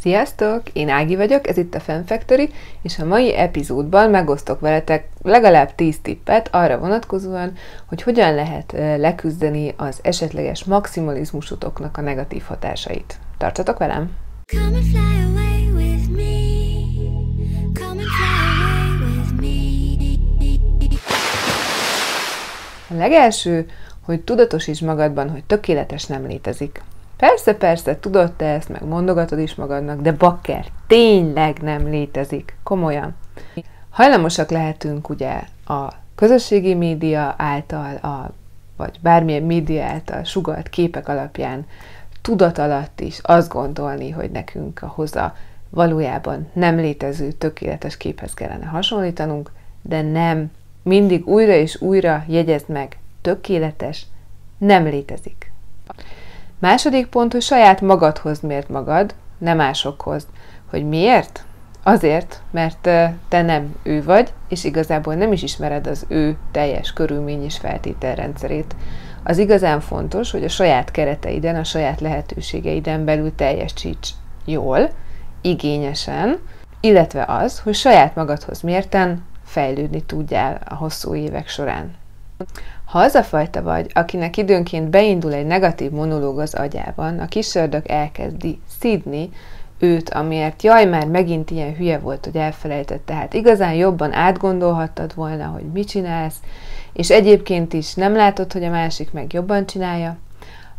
Sziasztok! 0.00 0.62
Én 0.72 0.88
Ági 0.88 1.16
vagyok, 1.16 1.48
ez 1.48 1.56
itt 1.56 1.74
a 1.74 1.80
Fan 1.80 2.04
Factory, 2.04 2.50
és 2.82 2.98
a 2.98 3.04
mai 3.04 3.34
epizódban 3.34 4.10
megosztok 4.10 4.60
veletek 4.60 5.08
legalább 5.22 5.74
10 5.74 5.98
tippet 6.02 6.48
arra 6.52 6.78
vonatkozóan, 6.78 7.52
hogy 7.86 8.02
hogyan 8.02 8.34
lehet 8.34 8.72
leküzdeni 8.96 9.74
az 9.76 9.98
esetleges 10.02 10.64
maximalizmusotoknak 10.64 11.96
a 11.96 12.00
negatív 12.00 12.42
hatásait. 12.42 13.18
Tartsatok 13.38 13.78
velem! 13.78 14.10
Come 14.52 14.76
and 14.76 14.84
fly 14.84 15.22
away 15.24 15.70
with 15.74 16.08
me. 16.10 16.34
Come 17.74 18.00
and 18.00 18.10
fly 18.18 18.66
away 18.66 19.16
with 19.16 19.40
me. 19.40 19.56
A 22.90 22.94
legelső, 22.94 23.66
hogy 24.00 24.20
tudatosíts 24.20 24.80
magadban, 24.80 25.30
hogy 25.30 25.44
tökéletes 25.44 26.04
nem 26.04 26.26
létezik. 26.26 26.82
Persze, 27.16 27.54
persze, 27.54 27.98
tudod 28.00 28.32
te 28.32 28.46
ezt, 28.46 28.68
meg 28.68 28.84
mondogatod 28.84 29.38
is 29.38 29.54
magadnak, 29.54 30.00
de 30.00 30.12
bakker, 30.12 30.66
tényleg 30.86 31.58
nem 31.62 31.88
létezik. 31.88 32.56
Komolyan. 32.62 33.14
Hajlamosak 33.90 34.50
lehetünk 34.50 35.08
ugye 35.08 35.42
a 35.66 35.92
közösségi 36.14 36.74
média 36.74 37.34
által, 37.38 37.96
a, 37.96 38.30
vagy 38.76 38.98
bármilyen 39.00 39.42
média 39.42 39.84
által 39.84 40.24
sugalt 40.24 40.68
képek 40.68 41.08
alapján 41.08 41.66
tudat 42.22 42.58
alatt 42.58 43.00
is 43.00 43.18
azt 43.22 43.52
gondolni, 43.52 44.10
hogy 44.10 44.30
nekünk 44.30 44.82
a 44.82 44.86
hoza 44.86 45.34
valójában 45.70 46.48
nem 46.52 46.76
létező 46.76 47.32
tökéletes 47.32 47.96
képhez 47.96 48.34
kellene 48.34 48.66
hasonlítanunk, 48.66 49.52
de 49.82 50.02
nem. 50.02 50.50
Mindig 50.82 51.26
újra 51.26 51.52
és 51.52 51.80
újra 51.80 52.24
jegyezd 52.28 52.68
meg, 52.68 52.98
tökéletes 53.20 54.06
nem 54.58 54.84
létezik. 54.84 55.52
Második 56.58 57.06
pont, 57.06 57.32
hogy 57.32 57.42
saját 57.42 57.80
magadhoz 57.80 58.40
mért 58.40 58.68
magad, 58.68 59.14
nem 59.38 59.56
másokhoz. 59.56 60.26
Hogy 60.70 60.88
miért? 60.88 61.44
Azért, 61.82 62.40
mert 62.50 62.80
te 63.28 63.42
nem 63.42 63.76
ő 63.82 64.02
vagy, 64.02 64.32
és 64.48 64.64
igazából 64.64 65.14
nem 65.14 65.32
is 65.32 65.42
ismered 65.42 65.86
az 65.86 66.04
ő 66.08 66.36
teljes 66.50 66.92
körülmény 66.92 67.44
és 67.44 67.56
feltételrendszerét. 67.56 68.76
Az 69.22 69.38
igazán 69.38 69.80
fontos, 69.80 70.30
hogy 70.30 70.44
a 70.44 70.48
saját 70.48 70.90
kereteiden, 70.90 71.56
a 71.56 71.64
saját 71.64 72.00
lehetőségeiden 72.00 73.04
belül 73.04 73.34
teljesíts 73.34 74.10
jól, 74.44 74.90
igényesen, 75.40 76.38
illetve 76.80 77.24
az, 77.28 77.58
hogy 77.58 77.74
saját 77.74 78.14
magadhoz 78.14 78.60
mérten 78.60 79.24
fejlődni 79.44 80.02
tudjál 80.02 80.60
a 80.68 80.74
hosszú 80.74 81.14
évek 81.14 81.48
során. 81.48 81.94
Ha 82.84 82.98
az 82.98 83.14
a 83.14 83.22
fajta 83.22 83.62
vagy, 83.62 83.90
akinek 83.94 84.36
időnként 84.36 84.90
beindul 84.90 85.32
egy 85.32 85.46
negatív 85.46 85.90
monológ 85.90 86.38
az 86.38 86.54
agyában, 86.54 87.18
a 87.18 87.26
kis 87.26 87.54
ördög 87.54 87.86
elkezdi 87.86 88.60
szídni 88.80 89.30
őt, 89.78 90.10
amiért 90.10 90.62
jaj, 90.62 90.84
már 90.84 91.06
megint 91.06 91.50
ilyen 91.50 91.74
hülye 91.74 91.98
volt, 91.98 92.24
hogy 92.24 92.36
elfelejtett, 92.36 93.06
tehát 93.06 93.34
igazán 93.34 93.74
jobban 93.74 94.12
átgondolhattad 94.12 95.14
volna, 95.14 95.46
hogy 95.46 95.64
mit 95.72 95.88
csinálsz, 95.88 96.36
és 96.92 97.10
egyébként 97.10 97.72
is 97.72 97.94
nem 97.94 98.14
látod, 98.14 98.52
hogy 98.52 98.64
a 98.64 98.70
másik 98.70 99.12
meg 99.12 99.32
jobban 99.32 99.66
csinálja, 99.66 100.16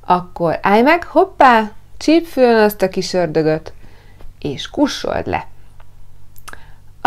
akkor 0.05 0.59
állj 0.61 0.81
meg, 0.81 1.03
hoppá, 1.03 1.71
csípfőn 1.97 2.55
azt 2.55 2.81
a 2.81 2.89
kis 2.89 3.13
ördögöt, 3.13 3.73
és 4.39 4.69
kussold 4.69 5.27
le. 5.27 5.47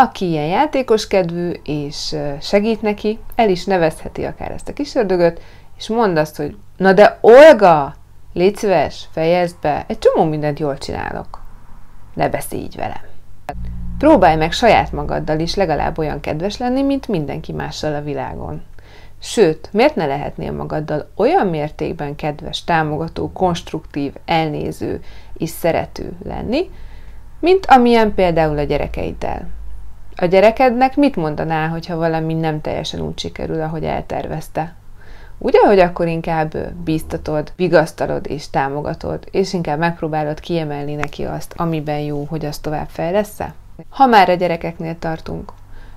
Aki 0.01 0.29
ilyen 0.29 0.47
játékos 0.47 1.07
kedvű 1.07 1.51
és 1.63 2.15
segít 2.39 2.81
neki, 2.81 3.19
el 3.35 3.49
is 3.49 3.65
nevezheti 3.65 4.23
akár 4.23 4.51
ezt 4.51 4.69
a 4.69 4.73
kis 4.73 4.95
ördögöt, 4.95 5.41
és 5.77 5.87
mond 5.87 6.17
azt, 6.17 6.37
hogy 6.37 6.57
na 6.77 6.93
de 6.93 7.17
Olga, 7.21 7.95
légy 8.33 8.55
szíves, 8.55 9.07
fejezd 9.11 9.55
be, 9.61 9.85
egy 9.87 9.99
csomó 9.99 10.29
mindent 10.29 10.59
jól 10.59 10.77
csinálok. 10.77 11.41
Ne 12.13 12.29
beszélj 12.29 12.61
így 12.61 12.75
velem. 12.75 13.01
Próbálj 13.97 14.35
meg 14.35 14.51
saját 14.51 14.91
magaddal 14.91 15.39
is 15.39 15.55
legalább 15.55 15.97
olyan 15.97 16.19
kedves 16.19 16.57
lenni, 16.57 16.81
mint 16.81 17.07
mindenki 17.07 17.51
mással 17.51 17.95
a 17.95 18.01
világon. 18.01 18.61
Sőt, 19.19 19.69
miért 19.71 19.95
ne 19.95 20.05
lehetnél 20.05 20.51
magaddal 20.51 21.11
olyan 21.15 21.47
mértékben 21.47 22.15
kedves, 22.15 22.63
támogató, 22.63 23.31
konstruktív, 23.31 24.13
elnéző 24.25 25.01
és 25.33 25.49
szerető 25.49 26.13
lenni, 26.23 26.69
mint 27.39 27.65
amilyen 27.65 28.13
például 28.13 28.57
a 28.57 28.63
gyerekeiddel. 28.63 29.59
A 30.21 30.25
gyerekednek 30.25 30.95
mit 30.95 31.15
mondaná, 31.15 31.67
hogyha 31.67 31.95
valami 31.95 32.33
nem 32.33 32.61
teljesen 32.61 33.01
úgy 33.01 33.19
sikerül, 33.19 33.61
ahogy 33.61 33.83
eltervezte? 33.83 34.75
Ugye, 35.37 35.59
hogy 35.59 35.79
akkor 35.79 36.07
inkább 36.07 36.57
bíztatod, 36.83 37.53
vigasztalod 37.55 38.29
és 38.29 38.49
támogatod, 38.49 39.27
és 39.31 39.53
inkább 39.53 39.79
megpróbálod 39.79 40.39
kiemelni 40.39 40.95
neki 40.95 41.23
azt, 41.23 41.53
amiben 41.57 41.99
jó, 41.99 42.25
hogy 42.29 42.45
azt 42.45 42.61
tovább 42.61 42.87
fejlesz-e? 42.89 43.53
Ha 43.89 44.05
már 44.05 44.29
a 44.29 44.33
gyerekeknél 44.33 44.99
tartunk, 44.99 45.53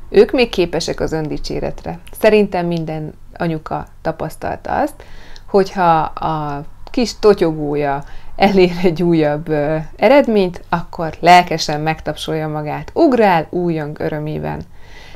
ők 0.09 0.31
még 0.31 0.49
képesek 0.49 1.01
az 1.01 1.13
öndicséretre. 1.13 1.99
Szerintem 2.19 2.67
minden 2.67 3.15
anyuka 3.37 3.87
tapasztalta 4.03 4.81
azt, 4.81 5.05
hogyha 5.47 6.01
a 6.03 6.65
kis 6.91 7.19
totyogója 7.19 8.05
elér 8.37 8.73
egy 8.83 9.03
újabb 9.03 9.49
ö, 9.49 9.77
eredményt, 9.97 10.65
akkor 10.69 11.15
lelkesen 11.21 11.81
megtapsolja 11.81 12.49
magát, 12.49 12.91
ugrál 12.95 13.47
újjong 13.51 14.01
örömében. 14.01 14.63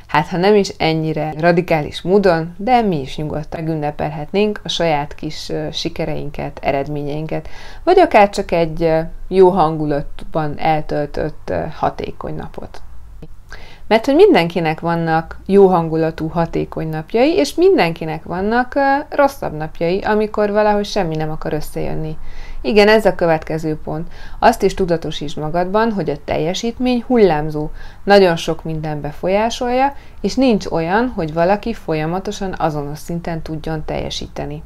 Hát 0.06 0.28
ha 0.28 0.36
nem 0.36 0.54
is 0.54 0.68
ennyire 0.68 1.32
radikális 1.38 2.02
módon, 2.02 2.54
de 2.56 2.82
mi 2.82 3.00
is 3.00 3.16
nyugodtan 3.16 3.60
megünnepelhetnénk 3.60 4.60
a 4.64 4.68
saját 4.68 5.14
kis 5.14 5.48
ö, 5.48 5.68
sikereinket, 5.72 6.58
eredményeinket, 6.62 7.48
vagy 7.84 7.98
akár 7.98 8.30
csak 8.30 8.50
egy 8.50 8.82
ö, 8.82 9.00
jó 9.28 9.48
hangulatban 9.48 10.58
eltöltött 10.58 11.52
hatékony 11.76 12.34
napot. 12.34 12.82
Mert 13.88 14.06
hogy 14.06 14.15
mindenkinek 14.15 14.81
vannak 14.81 15.38
jó 15.47 15.66
hangulatú, 15.66 16.28
hatékony 16.28 16.88
napjai, 16.88 17.37
és 17.37 17.54
mindenkinek 17.54 18.25
vannak 18.25 18.75
rosszabb 19.09 19.56
napjai, 19.56 19.99
amikor 20.00 20.50
valahogy 20.50 20.84
semmi 20.84 21.16
nem 21.16 21.31
akar 21.31 21.53
összejönni. 21.53 22.16
Igen, 22.60 22.88
ez 22.88 23.06
a 23.06 23.15
következő 23.15 23.78
pont. 23.84 24.09
Azt 24.38 24.62
is 24.62 24.75
tudatosítsd 24.75 25.38
magadban, 25.38 25.93
hogy 25.93 26.10
a 26.10 26.25
teljesítmény 26.25 27.04
hullámzó, 27.06 27.71
nagyon 28.04 28.37
sok 28.37 28.65
minden 28.65 29.00
befolyásolja, 29.00 29.94
és 30.21 30.34
nincs 30.34 30.66
olyan, 30.66 31.12
hogy 31.15 31.32
valaki 31.32 31.72
folyamatosan 31.72 32.54
azonos 32.59 32.98
szinten 32.98 33.43
tudjon 33.43 33.84
teljesíteni. 33.84 34.62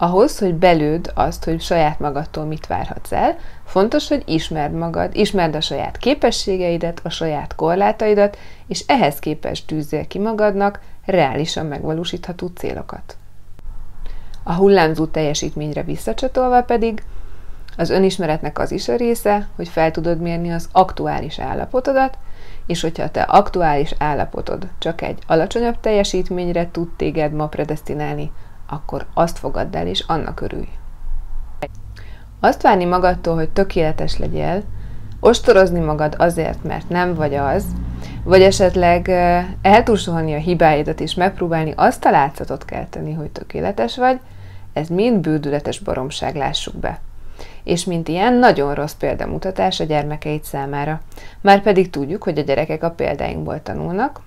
Ahhoz, 0.00 0.38
hogy 0.38 0.54
belőd 0.54 1.12
azt, 1.14 1.44
hogy 1.44 1.60
saját 1.60 2.00
magadtól 2.00 2.44
mit 2.44 2.66
várhatsz 2.66 3.12
el, 3.12 3.36
fontos, 3.64 4.08
hogy 4.08 4.22
ismerd 4.26 4.72
magad, 4.72 5.16
ismerd 5.16 5.54
a 5.54 5.60
saját 5.60 5.96
képességeidet, 5.96 7.00
a 7.02 7.08
saját 7.08 7.54
korlátaidat, 7.54 8.38
és 8.66 8.84
ehhez 8.86 9.18
képest 9.18 9.66
tűzzél 9.66 10.06
ki 10.06 10.18
magadnak 10.18 10.80
reálisan 11.04 11.66
megvalósítható 11.66 12.46
célokat. 12.46 13.16
A 14.42 14.52
hullámzó 14.52 15.06
teljesítményre 15.06 15.82
visszacsatolva 15.82 16.62
pedig 16.62 17.02
az 17.76 17.90
önismeretnek 17.90 18.58
az 18.58 18.72
is 18.72 18.88
a 18.88 18.96
része, 18.96 19.48
hogy 19.56 19.68
fel 19.68 19.90
tudod 19.90 20.20
mérni 20.20 20.52
az 20.52 20.68
aktuális 20.72 21.38
állapotodat, 21.38 22.18
és 22.66 22.80
hogyha 22.80 23.10
te 23.10 23.22
aktuális 23.22 23.94
állapotod 23.98 24.68
csak 24.78 25.02
egy 25.02 25.18
alacsonyabb 25.26 25.80
teljesítményre 25.80 26.70
tud 26.70 26.88
téged 26.96 27.32
ma 27.32 27.46
predestinálni, 27.46 28.30
akkor 28.68 29.06
azt 29.14 29.38
fogadd 29.38 29.76
el, 29.76 29.86
és 29.86 30.04
annak 30.06 30.40
örülj. 30.40 30.68
Azt 32.40 32.62
várni 32.62 32.84
magadtól, 32.84 33.34
hogy 33.34 33.50
tökéletes 33.50 34.18
legyél, 34.18 34.62
ostorozni 35.20 35.80
magad 35.80 36.14
azért, 36.18 36.64
mert 36.64 36.88
nem 36.88 37.14
vagy 37.14 37.34
az, 37.34 37.64
vagy 38.24 38.42
esetleg 38.42 39.08
eltúsolni 39.62 40.34
a 40.34 40.38
hibáidat 40.38 41.00
és 41.00 41.14
megpróbálni 41.14 41.72
azt 41.76 42.04
a 42.04 42.10
látszatot 42.10 42.64
kelteni, 42.64 43.12
hogy 43.12 43.30
tökéletes 43.30 43.96
vagy, 43.96 44.20
ez 44.72 44.88
mind 44.88 45.20
bődületes 45.20 45.78
baromság, 45.78 46.34
lássuk 46.34 46.74
be. 46.74 47.00
És 47.64 47.84
mint 47.84 48.08
ilyen, 48.08 48.34
nagyon 48.34 48.74
rossz 48.74 48.92
példamutatás 48.92 49.80
a 49.80 49.84
gyermekeid 49.84 50.44
számára. 50.44 51.00
Már 51.40 51.62
pedig 51.62 51.90
tudjuk, 51.90 52.22
hogy 52.22 52.38
a 52.38 52.42
gyerekek 52.42 52.82
a 52.82 52.90
példáinkból 52.90 53.62
tanulnak, 53.62 54.20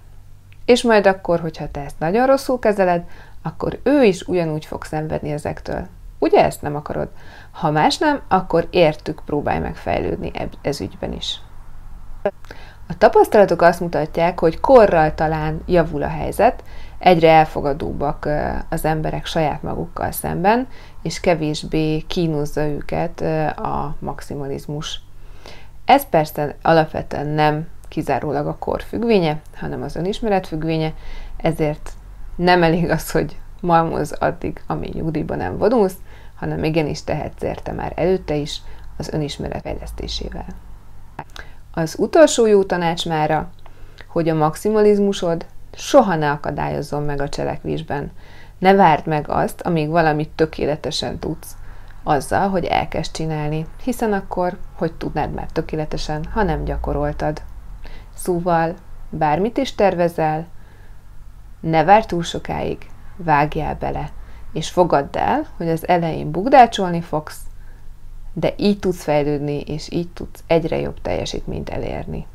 és 0.66 0.84
majd 0.84 1.08
akkor, 1.08 1.40
hogyha 1.40 1.72
te 1.72 1.84
ezt 1.84 2.00
nagyon 2.00 2.26
rosszul 2.26 2.60
kezeled, 2.60 3.04
akkor 3.42 3.80
ő 3.84 4.04
is 4.04 4.22
ugyanúgy 4.22 4.66
fog 4.66 4.84
szenvedni 4.84 5.32
ezektől. 5.32 5.88
Ugye 6.20 6.44
ezt 6.44 6.62
nem 6.62 6.76
akarod? 6.76 7.10
Ha 7.52 7.72
más 7.72 7.98
nem, 7.98 8.22
akkor 8.28 8.68
értük 8.70 9.22
próbálj 9.26 9.60
meg 9.60 9.76
fejlődni 9.76 10.32
ez 10.62 10.82
ügyben 10.82 11.14
is. 11.14 11.40
A 12.88 12.98
tapasztalatok 12.98 13.62
azt 13.62 13.80
mutatják, 13.80 14.40
hogy 14.40 14.60
korral 14.60 15.14
talán 15.14 15.62
javul 15.66 16.04
a 16.04 16.08
helyzet, 16.08 16.64
egyre 16.98 17.32
elfogadóbbak 17.32 18.30
az 18.70 18.86
emberek 18.86 19.26
saját 19.26 19.64
magukkal 19.64 20.12
szemben, 20.12 20.68
és 21.02 21.20
kevésbé 21.20 22.00
kínozza 22.00 22.66
őket 22.66 23.22
a 23.58 23.96
maximalizmus. 24.00 25.02
Ez 25.86 26.10
persze 26.10 26.56
alapvetően 26.62 27.28
nem 27.28 27.68
kizárólag 27.88 28.48
a 28.48 28.58
kor 28.60 28.82
függvénye, 28.82 29.42
hanem 29.56 29.82
az 29.82 29.96
önismeret 29.96 30.48
függvénye, 30.48 30.94
ezért 31.38 31.92
nem 32.36 32.64
elég 32.64 32.90
az, 32.90 33.12
hogy 33.12 33.38
malmoz 33.62 34.12
addig, 34.12 34.62
amíg 34.68 34.94
nyugdíjban 34.94 35.38
nem 35.38 35.58
vonulsz, 35.58 35.96
hanem 36.36 36.64
igenis 36.64 37.04
tehetsz 37.04 37.44
érte 37.44 37.72
már 37.72 37.94
előtte 37.96 38.36
is 38.36 38.62
az 38.98 39.10
önismeret 39.14 39.62
fejlesztésével. 39.62 40.46
Az 41.74 41.96
utolsó 42.00 42.46
jó 42.46 42.64
tanács 42.64 43.06
mára, 43.06 43.50
hogy 44.08 44.30
a 44.30 44.36
maximalizmusod 44.36 45.46
soha 45.74 46.16
ne 46.16 46.32
akadályozzon 46.32 47.04
meg 47.04 47.22
a 47.22 47.30
cselekvésben. 47.30 48.12
Ne 48.58 48.74
várd 48.74 49.08
meg 49.08 49.30
azt, 49.30 49.62
amíg 49.62 49.90
valamit 49.90 50.30
tökéletesen 50.30 51.20
tudsz, 51.20 51.56
azzal, 52.04 52.50
hogy 52.50 52.66
elkezd 52.66 53.12
csinálni, 53.12 53.66
hiszen 53.84 54.14
akkor 54.14 54.58
hogy 54.76 54.94
tudnád 54.94 55.34
már 55.34 55.48
tökéletesen, 55.52 56.26
ha 56.34 56.44
nem 56.44 56.64
gyakoroltad. 56.64 57.42
Szóval, 58.14 58.76
bármit 59.10 59.58
is 59.58 59.76
tervezel, 59.76 60.48
ne 61.62 61.84
várj 61.84 62.06
túl 62.06 62.24
sokáig, 62.24 62.78
vágjál 63.16 63.76
bele, 63.76 64.10
és 64.54 64.70
fogadd 64.70 65.18
el, 65.18 65.46
hogy 65.58 65.70
az 65.70 65.88
elején 65.88 66.32
bugdácsolni 66.32 67.02
fogsz, 67.02 67.40
de 68.34 68.54
így 68.58 68.80
tudsz 68.80 69.04
fejlődni, 69.04 69.60
és 69.60 69.92
így 69.92 70.10
tudsz 70.10 70.44
egyre 70.48 70.80
jobb 70.80 71.02
teljesítményt 71.02 71.70
elérni. 71.70 72.26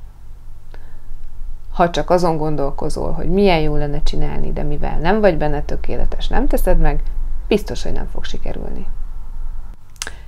Ha 1.72 1.90
csak 1.90 2.10
azon 2.10 2.36
gondolkozol, 2.36 3.12
hogy 3.12 3.28
milyen 3.28 3.60
jó 3.60 3.76
lenne 3.76 4.02
csinálni, 4.02 4.52
de 4.52 4.62
mivel 4.62 4.98
nem 4.98 5.20
vagy 5.20 5.36
benne 5.36 5.62
tökéletes, 5.62 6.28
nem 6.28 6.46
teszed 6.46 6.78
meg, 6.78 7.02
biztos, 7.48 7.82
hogy 7.82 7.92
nem 7.92 8.06
fog 8.06 8.24
sikerülni. 8.24 8.86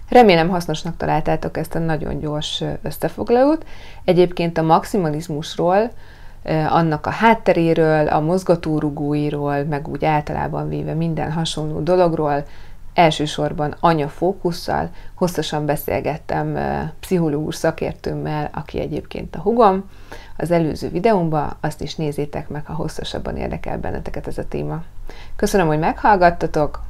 Remélem 0.08 0.48
hasznosnak 0.48 0.96
találtátok 0.96 1.56
ezt 1.56 1.74
a 1.74 1.78
nagyon 1.78 2.18
gyors 2.18 2.64
összefoglalót. 2.82 3.66
Egyébként 4.04 4.58
a 4.58 4.62
maximalizmusról, 4.62 5.90
annak 6.68 7.06
a 7.06 7.10
hátteréről, 7.10 8.08
a 8.08 8.20
mozgatórugóiról, 8.20 9.64
meg 9.64 9.88
úgy 9.88 10.04
általában 10.04 10.68
véve 10.68 10.94
minden 10.94 11.32
hasonló 11.32 11.80
dologról 11.80 12.44
elsősorban 12.94 13.76
anya 13.80 14.08
fókusszal 14.08 14.90
hosszasan 15.14 15.66
beszélgettem 15.66 16.58
pszichológus 17.00 17.54
szakértőmmel, 17.54 18.50
aki 18.54 18.80
egyébként 18.80 19.36
a 19.36 19.40
hugom, 19.40 19.90
az 20.36 20.50
előző 20.50 20.88
videómban, 20.88 21.56
azt 21.60 21.82
is 21.82 21.96
nézzétek 21.96 22.48
meg, 22.48 22.66
ha 22.66 22.74
hosszasabban 22.74 23.36
érdekel 23.36 23.78
benneteket 23.78 24.26
ez 24.26 24.38
a 24.38 24.48
téma. 24.48 24.82
Köszönöm, 25.36 25.66
hogy 25.66 25.78
meghallgattatok, 25.78 26.82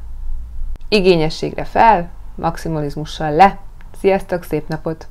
igényességre 0.89 1.65
fel, 1.65 2.11
maximalizmussal 2.35 3.33
le. 3.33 3.59
Sziasztok, 4.01 4.43
szép 4.43 4.69
napot! 4.69 5.09